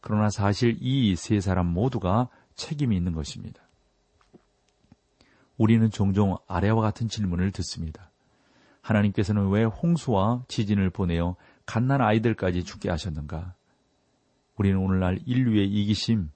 그러나 0.00 0.30
사실 0.30 0.76
이 0.80 1.14
세 1.16 1.40
사람 1.40 1.66
모두가 1.66 2.28
책임이 2.54 2.96
있는 2.96 3.12
것입니다. 3.12 3.60
우리는 5.56 5.90
종종 5.90 6.36
아래와 6.46 6.80
같은 6.82 7.08
질문을 7.08 7.50
듣습니다. 7.52 8.10
하나님께서는 8.82 9.48
왜 9.48 9.64
홍수와 9.64 10.44
지진을 10.48 10.90
보내어 10.90 11.36
갓난 11.64 12.00
아이들까지 12.00 12.64
죽게 12.64 12.90
하셨는가? 12.90 13.54
우리는 14.56 14.78
오늘날 14.78 15.18
인류의 15.26 15.68
이기심, 15.68 16.30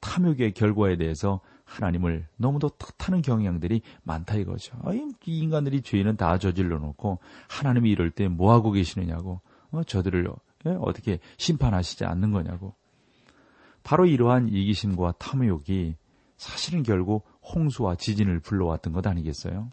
탐욕의 0.00 0.52
결과에 0.52 0.96
대해서 0.96 1.40
하나님을 1.64 2.26
너무도 2.36 2.70
탓하는 2.70 3.22
경향들이 3.22 3.82
많다 4.02 4.36
이거죠. 4.36 4.76
이 4.92 5.38
인간들이 5.38 5.82
죄는 5.82 6.16
다 6.16 6.38
저질러 6.38 6.78
놓고 6.78 7.18
하나님이 7.48 7.90
이럴 7.90 8.10
때 8.10 8.28
뭐 8.28 8.52
하고 8.52 8.70
계시느냐고 8.70 9.40
어, 9.70 9.82
저들을 9.82 10.28
예? 10.66 10.76
어떻게 10.80 11.18
심판하시지 11.36 12.04
않는 12.04 12.32
거냐고. 12.32 12.74
바로 13.82 14.06
이러한 14.06 14.48
이기심과 14.48 15.14
탐욕이 15.18 15.96
사실은 16.36 16.82
결국 16.82 17.26
홍수와 17.42 17.96
지진을 17.96 18.40
불러왔던 18.40 18.92
것 18.92 19.06
아니겠어요? 19.06 19.70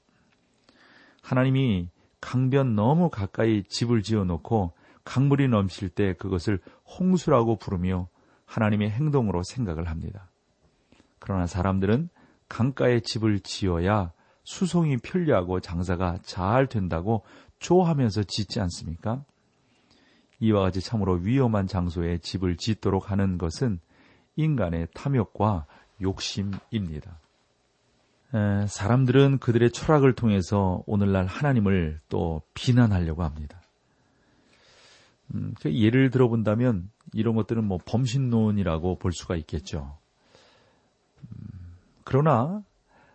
하나님이 1.21 1.89
강변 2.19 2.75
너무 2.75 3.09
가까이 3.09 3.63
집을 3.63 4.03
지어 4.03 4.23
놓고 4.23 4.73
강물이 5.03 5.47
넘칠 5.47 5.89
때 5.89 6.13
그것을 6.13 6.59
홍수라고 6.85 7.57
부르며 7.57 8.09
하나님의 8.45 8.91
행동으로 8.91 9.43
생각을 9.43 9.89
합니다. 9.89 10.30
그러나 11.21 11.45
사람들은 11.45 12.09
강가에 12.49 12.99
집을 12.99 13.39
지어야 13.39 14.11
수송이 14.43 14.97
편리하고 14.97 15.59
장사가 15.61 16.17
잘 16.23 16.67
된다고 16.67 17.23
좋아하면서 17.59 18.23
짓지 18.23 18.59
않습니까? 18.59 19.23
이와 20.39 20.63
같이 20.63 20.81
참으로 20.81 21.13
위험한 21.13 21.67
장소에 21.67 22.17
집을 22.17 22.57
짓도록 22.57 23.11
하는 23.11 23.37
것은 23.37 23.79
인간의 24.35 24.87
탐욕과 24.95 25.67
욕심입니다. 26.01 27.19
에, 28.33 28.65
사람들은 28.65 29.37
그들의 29.37 29.71
철학을 29.71 30.13
통해서 30.13 30.83
오늘날 30.87 31.27
하나님을 31.27 31.99
또 32.09 32.41
비난하려고 32.55 33.23
합니다. 33.23 33.61
음, 35.35 35.53
그 35.61 35.71
예를 35.71 36.09
들어본다면 36.09 36.89
이런 37.13 37.35
것들은 37.35 37.63
뭐 37.63 37.77
범신론이라고 37.85 38.97
볼 38.97 39.11
수가 39.13 39.35
있겠죠. 39.35 40.00
음, 42.01 42.03
그러나 42.03 42.63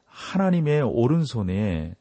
하나님의 0.07 0.83
오른손에 0.83 1.95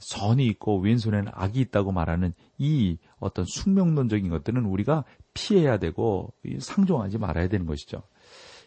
선이 0.00 0.46
있고 0.46 0.78
왼손에는 0.78 1.32
악이 1.32 1.60
있다고 1.60 1.92
말하는 1.92 2.34
이 2.58 2.98
어떤 3.18 3.44
숙명론적인 3.44 4.28
것들은 4.28 4.64
우리가 4.66 5.04
피해야 5.32 5.78
되고 5.78 6.32
상종하지 6.58 7.18
말아야 7.18 7.48
되는 7.48 7.66
것이죠. 7.66 8.02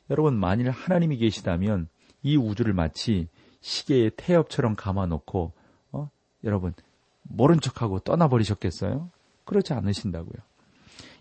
여러분 0.09 0.35
만일 0.35 0.69
하나님이 0.69 1.17
계시다면 1.17 1.87
이 2.23 2.35
우주를 2.37 2.73
마치 2.73 3.27
시계의 3.61 4.11
태엽처럼 4.17 4.75
감아놓고 4.75 5.53
어? 5.91 6.09
여러분 6.43 6.73
모른 7.21 7.59
척하고 7.59 7.99
떠나버리셨겠어요? 7.99 9.11
그렇지 9.45 9.73
않으신다고요. 9.73 10.41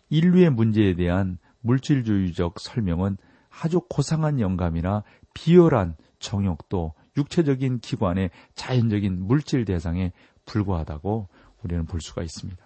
인류의 0.08 0.50
문제에 0.50 0.94
대한 0.94 1.38
물질주의적 1.60 2.60
설명은 2.60 3.18
아주 3.50 3.80
고상한 3.88 4.40
영감이나 4.40 5.02
비열한 5.34 5.96
정욕도 6.26 6.92
육체적인 7.16 7.78
기관의 7.78 8.30
자연적인 8.54 9.26
물질 9.26 9.64
대상에 9.64 10.12
불과하다고 10.44 11.28
우리는 11.62 11.86
볼 11.86 12.00
수가 12.00 12.22
있습니다. 12.22 12.64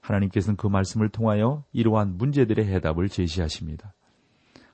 하나님께서는 0.00 0.56
그 0.56 0.66
말씀을 0.66 1.08
통하여 1.08 1.64
이러한 1.72 2.18
문제들의 2.18 2.66
해답을 2.66 3.08
제시하십니다. 3.08 3.94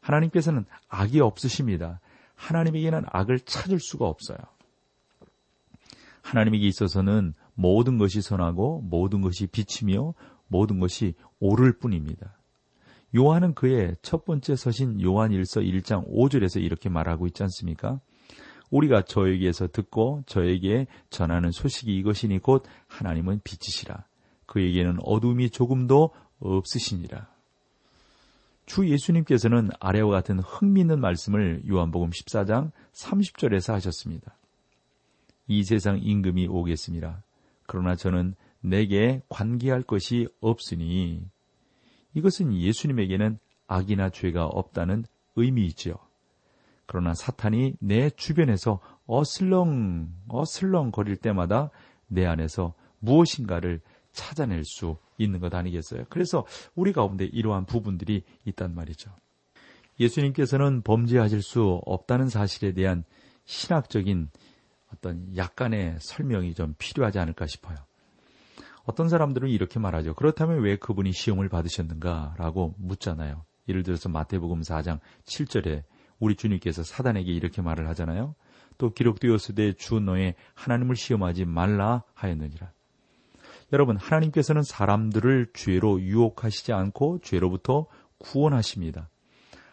하나님께서는 0.01 0.65
악이 0.89 1.21
없으십니다. 1.21 2.01
하나님에게는 2.37 3.03
악을 3.07 3.41
찾을 3.41 3.79
수가 3.81 4.07
없어요. 4.07 4.39
하나님에게 6.23 6.67
있어서는 6.67 7.35
모든 7.55 7.99
것이 7.99 8.23
선하고 8.23 8.81
모든 8.81 9.21
것이 9.21 9.47
빛이며 9.47 10.15
모든 10.47 10.81
것이 10.81 11.15
옳을 11.41 11.79
뿐입니다. 11.79 12.38
요한은 13.17 13.55
그의 13.55 13.97
첫 14.03 14.25
번째 14.25 14.55
서신 14.57 15.01
요한 15.03 15.31
1서 15.31 15.65
1장 15.65 16.09
5절에서 16.11 16.63
이렇게 16.63 16.89
말하고 16.89 17.27
있지 17.27 17.43
않습니까? 17.43 18.01
우리가 18.71 19.03
저에게서 19.03 19.69
듣고 19.69 20.23
저에게 20.27 20.87
전하는 21.09 21.51
소식이 21.51 21.97
이것이니 21.97 22.41
곧 22.41 22.65
하나님은 22.87 23.41
빛이시라. 23.45 24.05
그에게는 24.47 24.99
어둠이 25.03 25.51
조금도 25.51 26.11
없으시니라. 26.41 27.29
주 28.67 28.87
예수님께서는 28.87 29.71
아래와 29.81 30.11
같은 30.11 30.41
흥미있는 30.41 31.01
말씀을 31.01 31.63
요한복음 31.67 32.11
14장 32.11 32.71
30절에서 32.93 33.73
하셨습니다. 33.73 34.37
이 35.47 35.65
세상 35.65 35.99
임금이 36.03 36.49
오겠습니다. 36.49 37.23
그러나 37.67 37.97
저는 37.97 38.35
내게 38.61 39.23
관계할 39.31 39.83
것이 39.83 40.29
없으니 40.41 41.23
이것은 42.15 42.55
예수님에게는 42.55 43.39
악이나 43.67 44.11
죄가 44.11 44.47
없다는 44.47 45.05
의미이지요. 45.37 45.95
그러나 46.87 47.13
사탄이 47.15 47.75
내 47.81 48.11
주변에서 48.11 48.81
어슬렁 49.07 50.09
어슬렁 50.29 50.91
거릴 50.91 51.17
때마다 51.17 51.71
내 52.07 52.25
안에서 52.25 52.75
무엇인가를 53.01 53.81
찾아낼 54.13 54.65
수 54.65 54.97
있는 55.19 55.39
것 55.39 55.55
아니겠어요? 55.55 56.05
그래서 56.09 56.47
우리 56.75 56.93
가운데 56.93 57.25
이러한 57.25 57.67
부분들이 57.67 58.25
있단 58.47 58.75
말이죠. 58.75 59.11
예수님께서는 60.01 60.83
범죄하실 60.83 61.43
수 61.43 61.81
없다는 61.85 62.29
사실에 62.29 62.73
대한 62.73 63.05
신학적인 63.45 64.31
어떤 64.95 65.37
약간의 65.37 65.97
설명이 66.01 66.55
좀 66.55 66.75
필요하지 66.79 67.19
않을까 67.19 67.47
싶어요. 67.47 67.77
어떤 68.89 69.11
사람들은 69.11 69.51
이렇게 69.51 69.79
말하죠. 69.79 70.15
그렇다면 70.15 70.63
왜 70.63 70.77
그분이 70.77 71.13
시험을 71.13 71.51
받으셨는가? 71.51 72.37
라고 72.39 72.75
묻잖아요. 72.79 73.45
예를 73.69 73.83
들어서 73.83 74.09
마태복음 74.09 74.63
4장 74.63 74.99
7절에 75.27 75.83
우리 76.19 76.37
주님께서 76.37 76.83
사단에게 76.83 77.31
이렇게 77.31 77.61
말을 77.61 77.87
하잖아요. 77.91 78.35
또 78.79 78.95
기록되었을 78.95 79.55
때주 79.55 80.01
너의 80.01 80.37
하나님을 80.55 80.97
시험하지 80.97 81.45
말라 81.45 82.03
하였느니라. 82.15 82.73
여러분, 83.75 83.99
하나님께서는 83.99 84.63
사람들을 84.63 85.49
죄로 85.53 86.01
유혹하시지 86.01 86.73
않고 86.73 87.19
죄로부터 87.23 87.89
구원하십니다. 88.17 89.11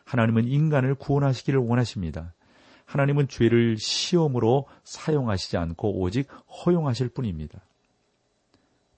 하나님은 0.04 0.44
인간을 0.50 0.96
구원하시기를 0.96 1.62
원하십니다. 1.62 2.34
하나님은 2.84 3.30
죄를 3.30 3.78
시험으로 3.78 4.68
사용하시지 4.84 5.56
않고 5.56 6.02
오직 6.02 6.28
허용하실 6.66 7.10
뿐입니다. 7.14 7.62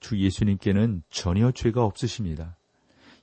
주 0.00 0.18
예수님께는 0.18 1.02
전혀 1.10 1.50
죄가 1.50 1.84
없으십니다. 1.84 2.56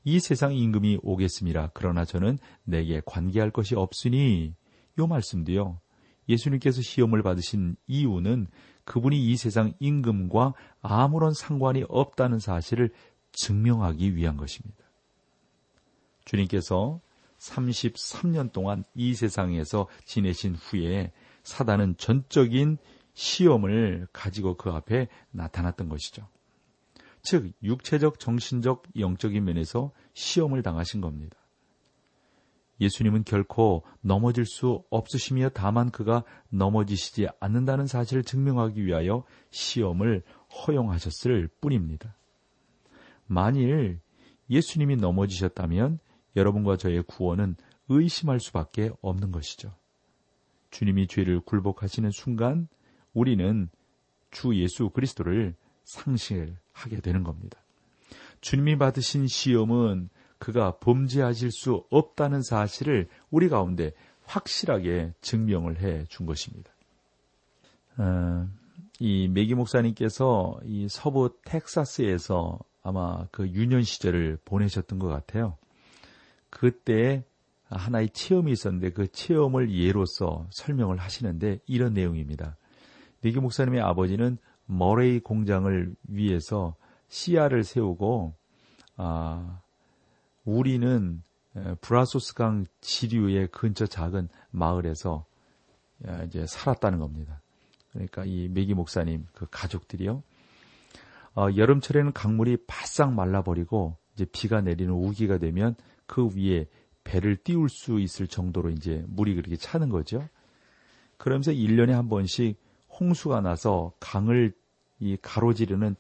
이 0.04 0.20
세상 0.20 0.54
임금이 0.54 1.00
오겠습니다. 1.02 1.72
그러나 1.74 2.06
저는 2.06 2.38
내게 2.64 3.02
관계할 3.06 3.52
것이 3.52 3.76
없으니 3.76 4.54
요 5.00 5.08
말씀도요. 5.08 5.80
예수님께서 6.30 6.82
시험을 6.82 7.24
받으신 7.24 7.76
이유는 7.88 8.48
그분이 8.84 9.20
이 9.20 9.36
세상 9.36 9.74
임금과 9.80 10.54
아무런 10.82 11.34
상관이 11.34 11.86
없다는 11.90 12.40
사실을 12.40 12.92
증명하기 13.32 14.16
위한 14.16 14.38
것입니다. 14.38 14.86
주님께서 16.26 17.02
33년 17.38 18.52
동안 18.52 18.84
이 18.94 19.14
세상에서 19.14 19.88
지내신 20.06 20.56
후에 20.56 21.12
사단은 21.44 21.98
전적인 21.98 22.78
시험을 23.14 24.08
가지고 24.12 24.56
그 24.56 24.72
앞에 24.72 25.08
나타났던 25.32 25.90
것이죠. 25.90 26.28
즉, 27.26 27.52
육체적, 27.64 28.20
정신적, 28.20 28.84
영적인 28.98 29.44
면에서 29.44 29.92
시험을 30.14 30.62
당하신 30.64 31.02
겁니다. 31.02 31.36
예수님은 32.80 33.24
결코 33.24 33.84
넘어질 34.02 34.46
수 34.46 34.84
없으시며 34.90 35.50
다만 35.50 35.92
그가 35.92 36.24
넘어지시지 36.50 37.28
않는다는 37.40 37.88
사실을 37.88 38.24
증명하기 38.24 38.86
위하여 38.86 39.24
시험을 39.50 40.24
허용하셨을 40.50 41.50
뿐입니다. 41.62 42.16
만일 43.26 44.00
예수님이 44.50 44.98
넘어지셨다면 44.98 46.00
여러분과 46.36 46.78
저의 46.78 47.02
구원은 47.04 47.56
의심할 47.88 48.40
수밖에 48.40 48.92
없는 49.02 49.32
것이죠. 49.32 49.74
주님이 50.70 51.08
죄를 51.08 51.40
굴복하시는 51.40 52.12
순간 52.12 52.68
우리는 53.14 53.70
주 54.32 54.56
예수 54.56 54.90
그리스도를 54.90 55.56
상실하게 55.86 57.00
되는 57.02 57.24
겁니다. 57.24 57.58
주님이 58.42 58.78
받으신 58.78 59.28
시험은 59.28 60.10
그가 60.38 60.78
범죄하실 60.80 61.52
수 61.52 61.86
없다는 61.90 62.42
사실을 62.42 63.08
우리 63.32 63.50
가운데 63.50 63.94
확실하게 64.26 65.14
증명을 65.22 65.80
해 65.80 66.04
준 66.10 66.26
것입니다. 66.26 66.72
어, 67.98 68.48
이 69.00 69.28
메기 69.28 69.56
목사님께서 69.56 70.60
이 70.66 70.88
서부 70.90 71.38
텍사스에서 71.46 72.60
아마 72.84 73.26
그 73.32 73.48
유년 73.50 73.82
시절을 73.84 74.40
보내셨던 74.46 75.00
것 75.00 75.08
같아요. 75.08 75.58
그때 76.50 77.24
하나의 77.70 78.10
체험이 78.10 78.52
있었는데 78.52 78.92
그 78.92 79.08
체험을 79.12 79.74
예로서 79.74 80.48
설명을 80.52 80.98
하시는데 80.98 81.60
이런 81.66 81.94
내용입니다. 81.94 82.58
메기 83.22 83.40
목사님의 83.40 83.82
아버지는 83.82 84.38
머레이 84.66 85.20
공장을 85.20 85.96
위해서 86.08 86.76
씨알을 87.08 87.64
세우고 87.64 88.34
아, 88.98 89.62
우리는 90.44 91.22
브라소스강 91.82 92.66
지류의 92.82 93.48
근처 93.48 93.86
작은 93.86 94.30
마을에서 94.52 95.26
이제 96.26 96.46
살았다는 96.46 97.00
겁니다. 97.00 97.42
그러니까 97.92 98.26
이 98.26 98.50
메기 98.50 98.74
목사님 98.74 99.26
그 99.34 99.48
가족들이요. 99.50 100.22
어, 101.36 101.48
여름철에는 101.56 102.14
강물이 102.14 102.58
바싹 102.68 103.14
말라버리고 103.14 103.98
이제 104.14 104.26
비가 104.32 104.62
내리는 104.62 104.94
우기가 104.94 105.38
되면 105.38 105.76
그 106.06 106.30
위에 106.36 106.68
배를 107.04 107.38
띄울 107.38 107.70
수 107.70 108.00
있을 108.00 108.28
정도로 108.28 108.70
이제 108.72 109.04
물이 109.08 109.36
그렇게 109.36 109.56
차는 109.56 109.90
거죠. 109.90 110.28
그러면서 111.18 111.52
1년에 111.52 111.92
한 111.92 112.10
번씩 112.10 112.58
홍수가 113.00 113.42
나서 113.42 113.94
강을 114.00 114.54
이 115.00 115.18
가로지르는 115.22 115.96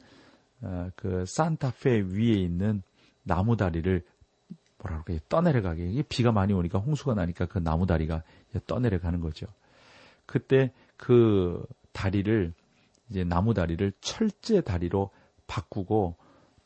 어, 0.61 0.89
그 0.95 1.25
산타페 1.27 2.01
위에 2.09 2.33
있는 2.33 2.81
나무 3.23 3.57
다리를 3.57 4.03
뭐라 4.77 5.03
그럴까 5.03 5.25
떠내려가게 5.29 5.87
이게 5.87 6.03
비가 6.03 6.31
많이 6.31 6.53
오니까 6.53 6.79
홍수가 6.79 7.15
나니까 7.15 7.45
그 7.47 7.59
나무 7.59 7.85
다리가 7.85 8.23
떠내려가는 8.67 9.19
거죠. 9.19 9.47
그때 10.25 10.71
그 10.97 11.65
다리를 11.91 12.53
이제 13.09 13.23
나무 13.23 13.53
다리를 13.53 13.91
철제 14.01 14.61
다리로 14.61 15.11
바꾸고 15.47 16.15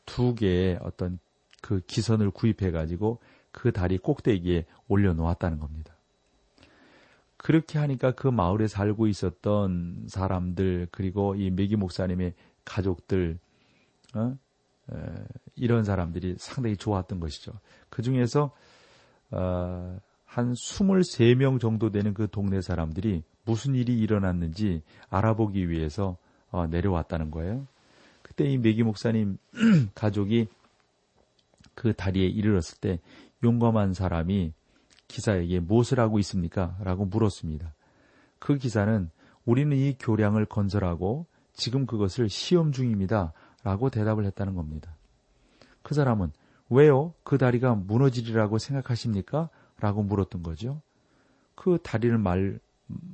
두 0.06 0.34
개의 0.34 0.78
어떤 0.82 1.18
그 1.60 1.80
기선을 1.86 2.30
구입해 2.30 2.70
가지고 2.70 3.20
그 3.52 3.72
다리 3.72 3.98
꼭대기에 3.98 4.64
올려 4.88 5.12
놓았다는 5.12 5.58
겁니다. 5.58 5.94
그렇게 7.50 7.80
하니까 7.80 8.12
그 8.12 8.28
마을에 8.28 8.68
살고 8.68 9.08
있었던 9.08 10.04
사람들 10.06 10.86
그리고 10.92 11.34
이 11.34 11.50
메기 11.50 11.74
목사님의 11.74 12.34
가족들 12.64 13.40
어? 14.14 14.38
에, 14.92 14.96
이런 15.56 15.82
사람들이 15.82 16.36
상당히 16.38 16.76
좋았던 16.76 17.18
것이죠. 17.18 17.50
그 17.88 18.02
중에서 18.02 18.52
어, 19.32 19.98
한 20.24 20.52
23명 20.52 21.60
정도 21.60 21.90
되는 21.90 22.14
그 22.14 22.28
동네 22.30 22.60
사람들이 22.60 23.24
무슨 23.44 23.74
일이 23.74 23.98
일어났는지 23.98 24.84
알아보기 25.08 25.70
위해서 25.70 26.18
어, 26.52 26.68
내려왔다는 26.68 27.32
거예요. 27.32 27.66
그때 28.22 28.44
이 28.44 28.58
메기 28.58 28.84
목사님 28.84 29.38
가족이 29.96 30.46
그 31.74 31.94
다리에 31.94 32.26
이르렀을 32.26 32.78
때 32.78 33.00
용감한 33.42 33.94
사람이 33.94 34.52
기사에게 35.10 35.60
무엇을 35.60 35.98
하고 35.98 36.18
있습니까? 36.20 36.76
라고 36.80 37.04
물었습니다. 37.04 37.74
그 38.38 38.56
기사는 38.56 39.10
우리는 39.44 39.76
이 39.76 39.96
교량을 39.98 40.46
건설하고 40.46 41.26
지금 41.52 41.84
그것을 41.84 42.28
시험 42.28 42.72
중입니다. 42.72 43.32
라고 43.62 43.90
대답을 43.90 44.24
했다는 44.24 44.54
겁니다. 44.54 44.96
그 45.82 45.94
사람은 45.94 46.32
왜요? 46.70 47.12
그 47.24 47.36
다리가 47.36 47.74
무너지리라고 47.74 48.58
생각하십니까? 48.58 49.50
라고 49.80 50.02
물었던 50.02 50.42
거죠. 50.42 50.80
그 51.54 51.78
다리를 51.82 52.16
말, 52.16 52.60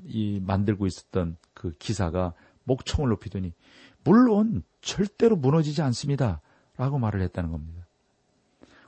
이, 0.04 0.40
만들고 0.44 0.86
있었던 0.86 1.36
그 1.54 1.72
기사가 1.78 2.34
목청을 2.64 3.08
높이더니, 3.10 3.52
물론 4.04 4.62
절대로 4.82 5.36
무너지지 5.36 5.82
않습니다. 5.82 6.42
라고 6.76 6.98
말을 6.98 7.22
했다는 7.22 7.50
겁니다. 7.50 7.85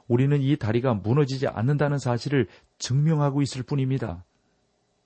우리는 0.08 0.40
이 0.40 0.56
다리가 0.56 0.94
무너지지 0.94 1.46
않는다는 1.46 1.98
사실을 1.98 2.48
증명하고 2.78 3.42
있을 3.42 3.62
뿐입니다. 3.62 4.24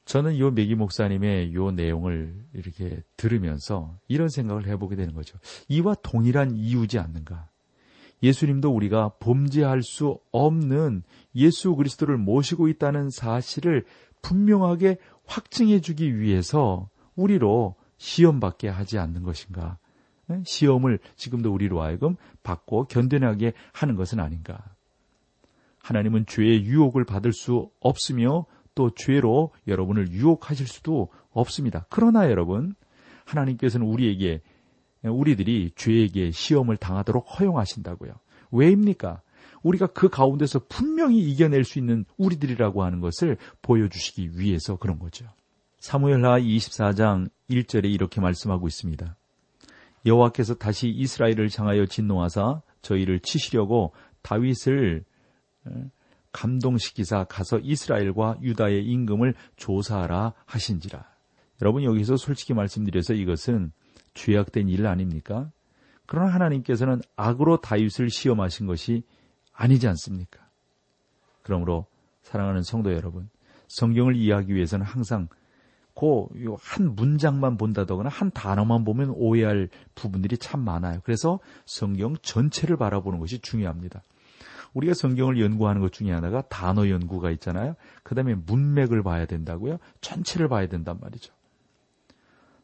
저는 0.04 0.38
요 0.38 0.50
메기 0.50 0.74
목사님의 0.74 1.54
요 1.54 1.70
내용을 1.70 2.34
이렇게 2.54 3.02
들으면서 3.16 3.98
이런 4.08 4.28
생각을 4.28 4.66
해보게 4.66 4.96
되는 4.96 5.14
거죠. 5.14 5.38
이와 5.68 5.94
동일한 6.02 6.56
이유지 6.56 6.98
않는가? 6.98 7.48
예수님도 8.22 8.70
우리가 8.70 9.10
범죄할 9.20 9.82
수 9.82 10.18
없는 10.30 11.02
예수 11.34 11.74
그리스도를 11.74 12.16
모시고 12.18 12.68
있다는 12.68 13.10
사실을 13.10 13.84
분명하게 14.22 14.98
확증해 15.26 15.80
주기 15.80 16.18
위해서 16.18 16.88
우리로 17.16 17.74
시험받게 17.98 18.68
하지 18.68 18.98
않는 18.98 19.22
것인가? 19.22 19.78
시험을 20.44 20.98
지금도 21.16 21.52
우리로 21.52 21.82
하여금 21.82 22.16
받고 22.42 22.84
견뎌나게 22.84 23.52
하는 23.72 23.96
것은 23.96 24.20
아닌가? 24.20 24.71
하나님은 25.82 26.26
죄의 26.26 26.64
유혹을 26.64 27.04
받을 27.04 27.32
수 27.32 27.70
없으며 27.80 28.46
또 28.74 28.90
죄로 28.94 29.52
여러분을 29.66 30.10
유혹하실 30.10 30.66
수도 30.66 31.08
없습니다. 31.30 31.86
그러나 31.90 32.30
여러분, 32.30 32.74
하나님께서는 33.24 33.86
우리에게 33.86 34.40
우리들이 35.04 35.72
죄에게 35.74 36.30
시험을 36.30 36.76
당하도록 36.76 37.24
허용하신다고요. 37.38 38.12
왜입니까? 38.52 39.20
우리가 39.62 39.88
그 39.88 40.08
가운데서 40.08 40.62
분명히 40.68 41.18
이겨낼 41.18 41.64
수 41.64 41.78
있는 41.78 42.04
우리들이라고 42.16 42.82
하는 42.84 43.00
것을 43.00 43.36
보여주시기 43.62 44.38
위해서 44.38 44.76
그런 44.76 44.98
거죠. 44.98 45.26
사무엘하 45.78 46.40
24장 46.40 47.28
1절에 47.50 47.92
이렇게 47.92 48.20
말씀하고 48.20 48.68
있습니다. 48.68 49.16
여호와께서 50.06 50.54
다시 50.54 50.88
이스라엘을 50.88 51.48
향하여 51.56 51.86
진노하사 51.86 52.62
저희를 52.82 53.20
치시려고 53.20 53.92
다윗을 54.22 55.04
감동시키사 56.32 57.24
가서 57.24 57.58
이스라엘과 57.58 58.38
유다의 58.42 58.84
임금을 58.84 59.34
조사하라 59.56 60.32
하신지라. 60.46 61.04
여러분 61.60 61.84
여기서 61.84 62.16
솔직히 62.16 62.54
말씀드려서 62.54 63.14
이것은 63.14 63.72
죄악된 64.14 64.68
일 64.68 64.86
아닙니까? 64.86 65.50
그러나 66.06 66.32
하나님께서는 66.32 67.00
악으로 67.16 67.60
다윗을 67.60 68.10
시험하신 68.10 68.66
것이 68.66 69.04
아니지 69.52 69.86
않습니까? 69.88 70.40
그러므로 71.42 71.86
사랑하는 72.22 72.62
성도 72.62 72.92
여러분, 72.92 73.28
성경을 73.68 74.16
이해하기 74.16 74.54
위해서는 74.54 74.84
항상 74.84 75.28
그한 75.94 76.94
문장만 76.94 77.56
본다거나 77.56 78.08
한 78.08 78.30
단어만 78.30 78.84
보면 78.84 79.10
오해할 79.10 79.68
부분들이 79.94 80.38
참 80.38 80.60
많아요. 80.60 81.00
그래서 81.04 81.38
성경 81.66 82.16
전체를 82.22 82.76
바라보는 82.76 83.18
것이 83.18 83.40
중요합니다. 83.40 84.02
우리가 84.74 84.94
성경을 84.94 85.40
연구하는 85.40 85.80
것 85.80 85.92
중에 85.92 86.10
하나가 86.12 86.42
단어 86.42 86.88
연구가 86.88 87.30
있잖아요. 87.32 87.74
그 88.02 88.14
다음에 88.14 88.34
문맥을 88.34 89.02
봐야 89.02 89.26
된다고요. 89.26 89.78
전체를 90.00 90.48
봐야 90.48 90.66
된단 90.66 90.98
말이죠. 91.00 91.32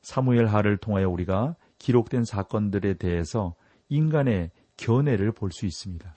사무엘 0.02 0.46
하를 0.46 0.76
통하여 0.76 1.08
우리가 1.08 1.56
기록된 1.78 2.24
사건들에 2.24 2.94
대해서 2.94 3.54
인간의 3.88 4.50
견해를 4.76 5.32
볼 5.32 5.50
수 5.50 5.66
있습니다. 5.66 6.16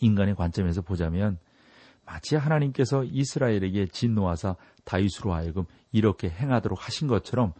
인간의 0.00 0.36
관점에서 0.36 0.82
보자면 0.82 1.38
마치 2.06 2.36
하나님께서 2.36 3.04
이스라엘에게 3.04 3.86
진노하사 3.88 4.56
다윗으로 4.84 5.34
하여금 5.34 5.64
이렇게 5.92 6.30
행하도록 6.30 6.78
하신 6.86 7.08
것처럼 7.08 7.52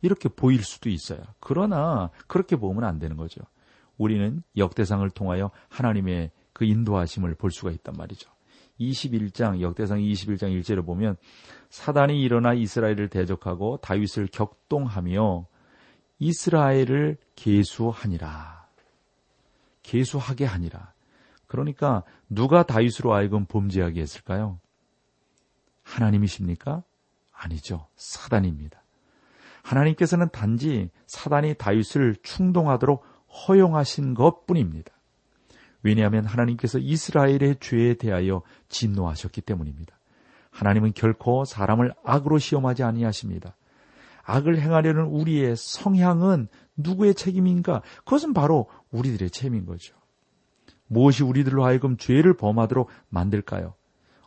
이렇게 0.00 0.28
보일 0.28 0.64
수도 0.64 0.88
있어요. 0.88 1.20
그러나 1.38 2.10
그렇게 2.26 2.56
보면 2.56 2.84
안 2.84 2.98
되는 2.98 3.16
거죠. 3.16 3.42
우리는 3.98 4.42
역대상을 4.56 5.08
통하여 5.10 5.50
하나님의 5.68 6.30
그 6.62 6.66
인도하심을 6.66 7.34
볼 7.34 7.50
수가 7.50 7.72
있단 7.72 7.96
말이죠. 7.98 8.30
21장 8.78 9.60
역대상 9.60 9.98
21장 9.98 10.56
1절을 10.60 10.86
보면 10.86 11.16
사단이 11.70 12.22
일어나 12.22 12.54
이스라엘을 12.54 13.08
대적하고 13.08 13.78
다윗을 13.78 14.28
격동하며 14.28 15.46
이스라엘을 16.20 17.16
계수하니라. 17.34 18.68
계수하게 19.82 20.44
하니라. 20.44 20.92
그러니까 21.48 22.04
누가 22.28 22.62
다윗으로 22.62 23.12
하여금 23.12 23.44
범죄하게 23.44 24.00
했을까요? 24.00 24.60
하나님이십니까? 25.82 26.84
아니죠. 27.32 27.88
사단입니다. 27.96 28.80
하나님께서는 29.64 30.28
단지 30.30 30.90
사단이 31.08 31.54
다윗을 31.54 32.18
충동하도록 32.22 33.04
허용하신 33.48 34.14
것 34.14 34.46
뿐입니다. 34.46 34.92
왜냐하면 35.82 36.24
하나님께서 36.24 36.78
이스라엘의 36.78 37.56
죄에 37.60 37.94
대하여 37.94 38.42
진노하셨기 38.68 39.40
때문입니다. 39.40 39.98
하나님은 40.50 40.92
결코 40.94 41.44
사람을 41.44 41.94
악으로 42.04 42.38
시험하지 42.38 42.82
아니하십니다. 42.82 43.56
악을 44.24 44.60
행하려는 44.60 45.04
우리의 45.04 45.56
성향은 45.56 46.48
누구의 46.76 47.14
책임인가? 47.14 47.82
그것은 48.04 48.32
바로 48.32 48.68
우리들의 48.92 49.30
책임인 49.30 49.66
거죠. 49.66 49.94
무엇이 50.86 51.22
우리들로 51.22 51.64
하여금 51.64 51.96
죄를 51.96 52.36
범하도록 52.36 52.88
만들까요? 53.08 53.74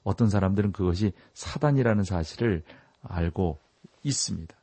어떤 0.03 0.29
사람들은 0.29 0.71
그것이 0.71 1.13
사단이라는 1.33 2.03
사실을 2.03 2.63
알고 3.01 3.59
있습니다. 4.03 4.55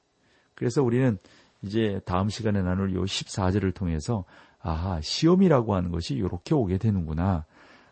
그래서 0.55 0.83
우리는 0.83 1.19
이제 1.63 2.01
다음 2.05 2.29
시간에 2.29 2.61
나눌 2.63 2.95
요 2.95 3.05
14절을 3.05 3.75
통해서 3.75 4.25
아하, 4.63 5.01
시험이라고 5.01 5.75
하는 5.75 5.91
것이 5.91 6.15
이렇게 6.15 6.55
오게 6.55 6.79
되는구나. 6.79 7.45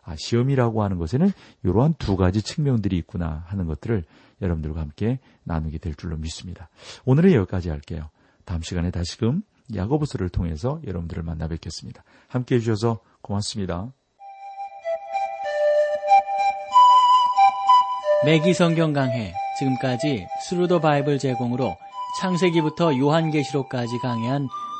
아, 0.03 0.15
시험이라고 0.17 0.83
하는 0.83 0.97
것에는 0.97 1.31
이러한 1.63 1.95
두 1.99 2.17
가지 2.17 2.41
측면들이 2.41 2.97
있구나 2.97 3.43
하는 3.47 3.67
것들을 3.67 4.03
여러분들과 4.41 4.81
함께 4.81 5.19
나누게 5.43 5.77
될 5.77 5.93
줄로 5.93 6.17
믿습니다. 6.17 6.69
오늘은 7.05 7.33
여기까지 7.33 7.69
할게요. 7.69 8.09
다음 8.45 8.61
시간에 8.61 8.89
다시금 8.89 9.43
야고보서를 9.75 10.29
통해서 10.29 10.81
여러분들을 10.85 11.23
만나 11.23 11.47
뵙겠습니다. 11.47 12.03
함께 12.27 12.55
해주셔서 12.55 12.99
고맙습니다. 13.21 13.93
매기 18.25 18.53
성경 18.53 18.93
강해 18.93 19.33
지금까지 19.59 20.27
Thru 20.47 20.65
the 20.65 20.79
Bible 20.79 21.17
제공으로 21.17 21.75
창세기부터 22.19 22.97
요한계시록까지 22.97 23.97
강해한 23.99 24.47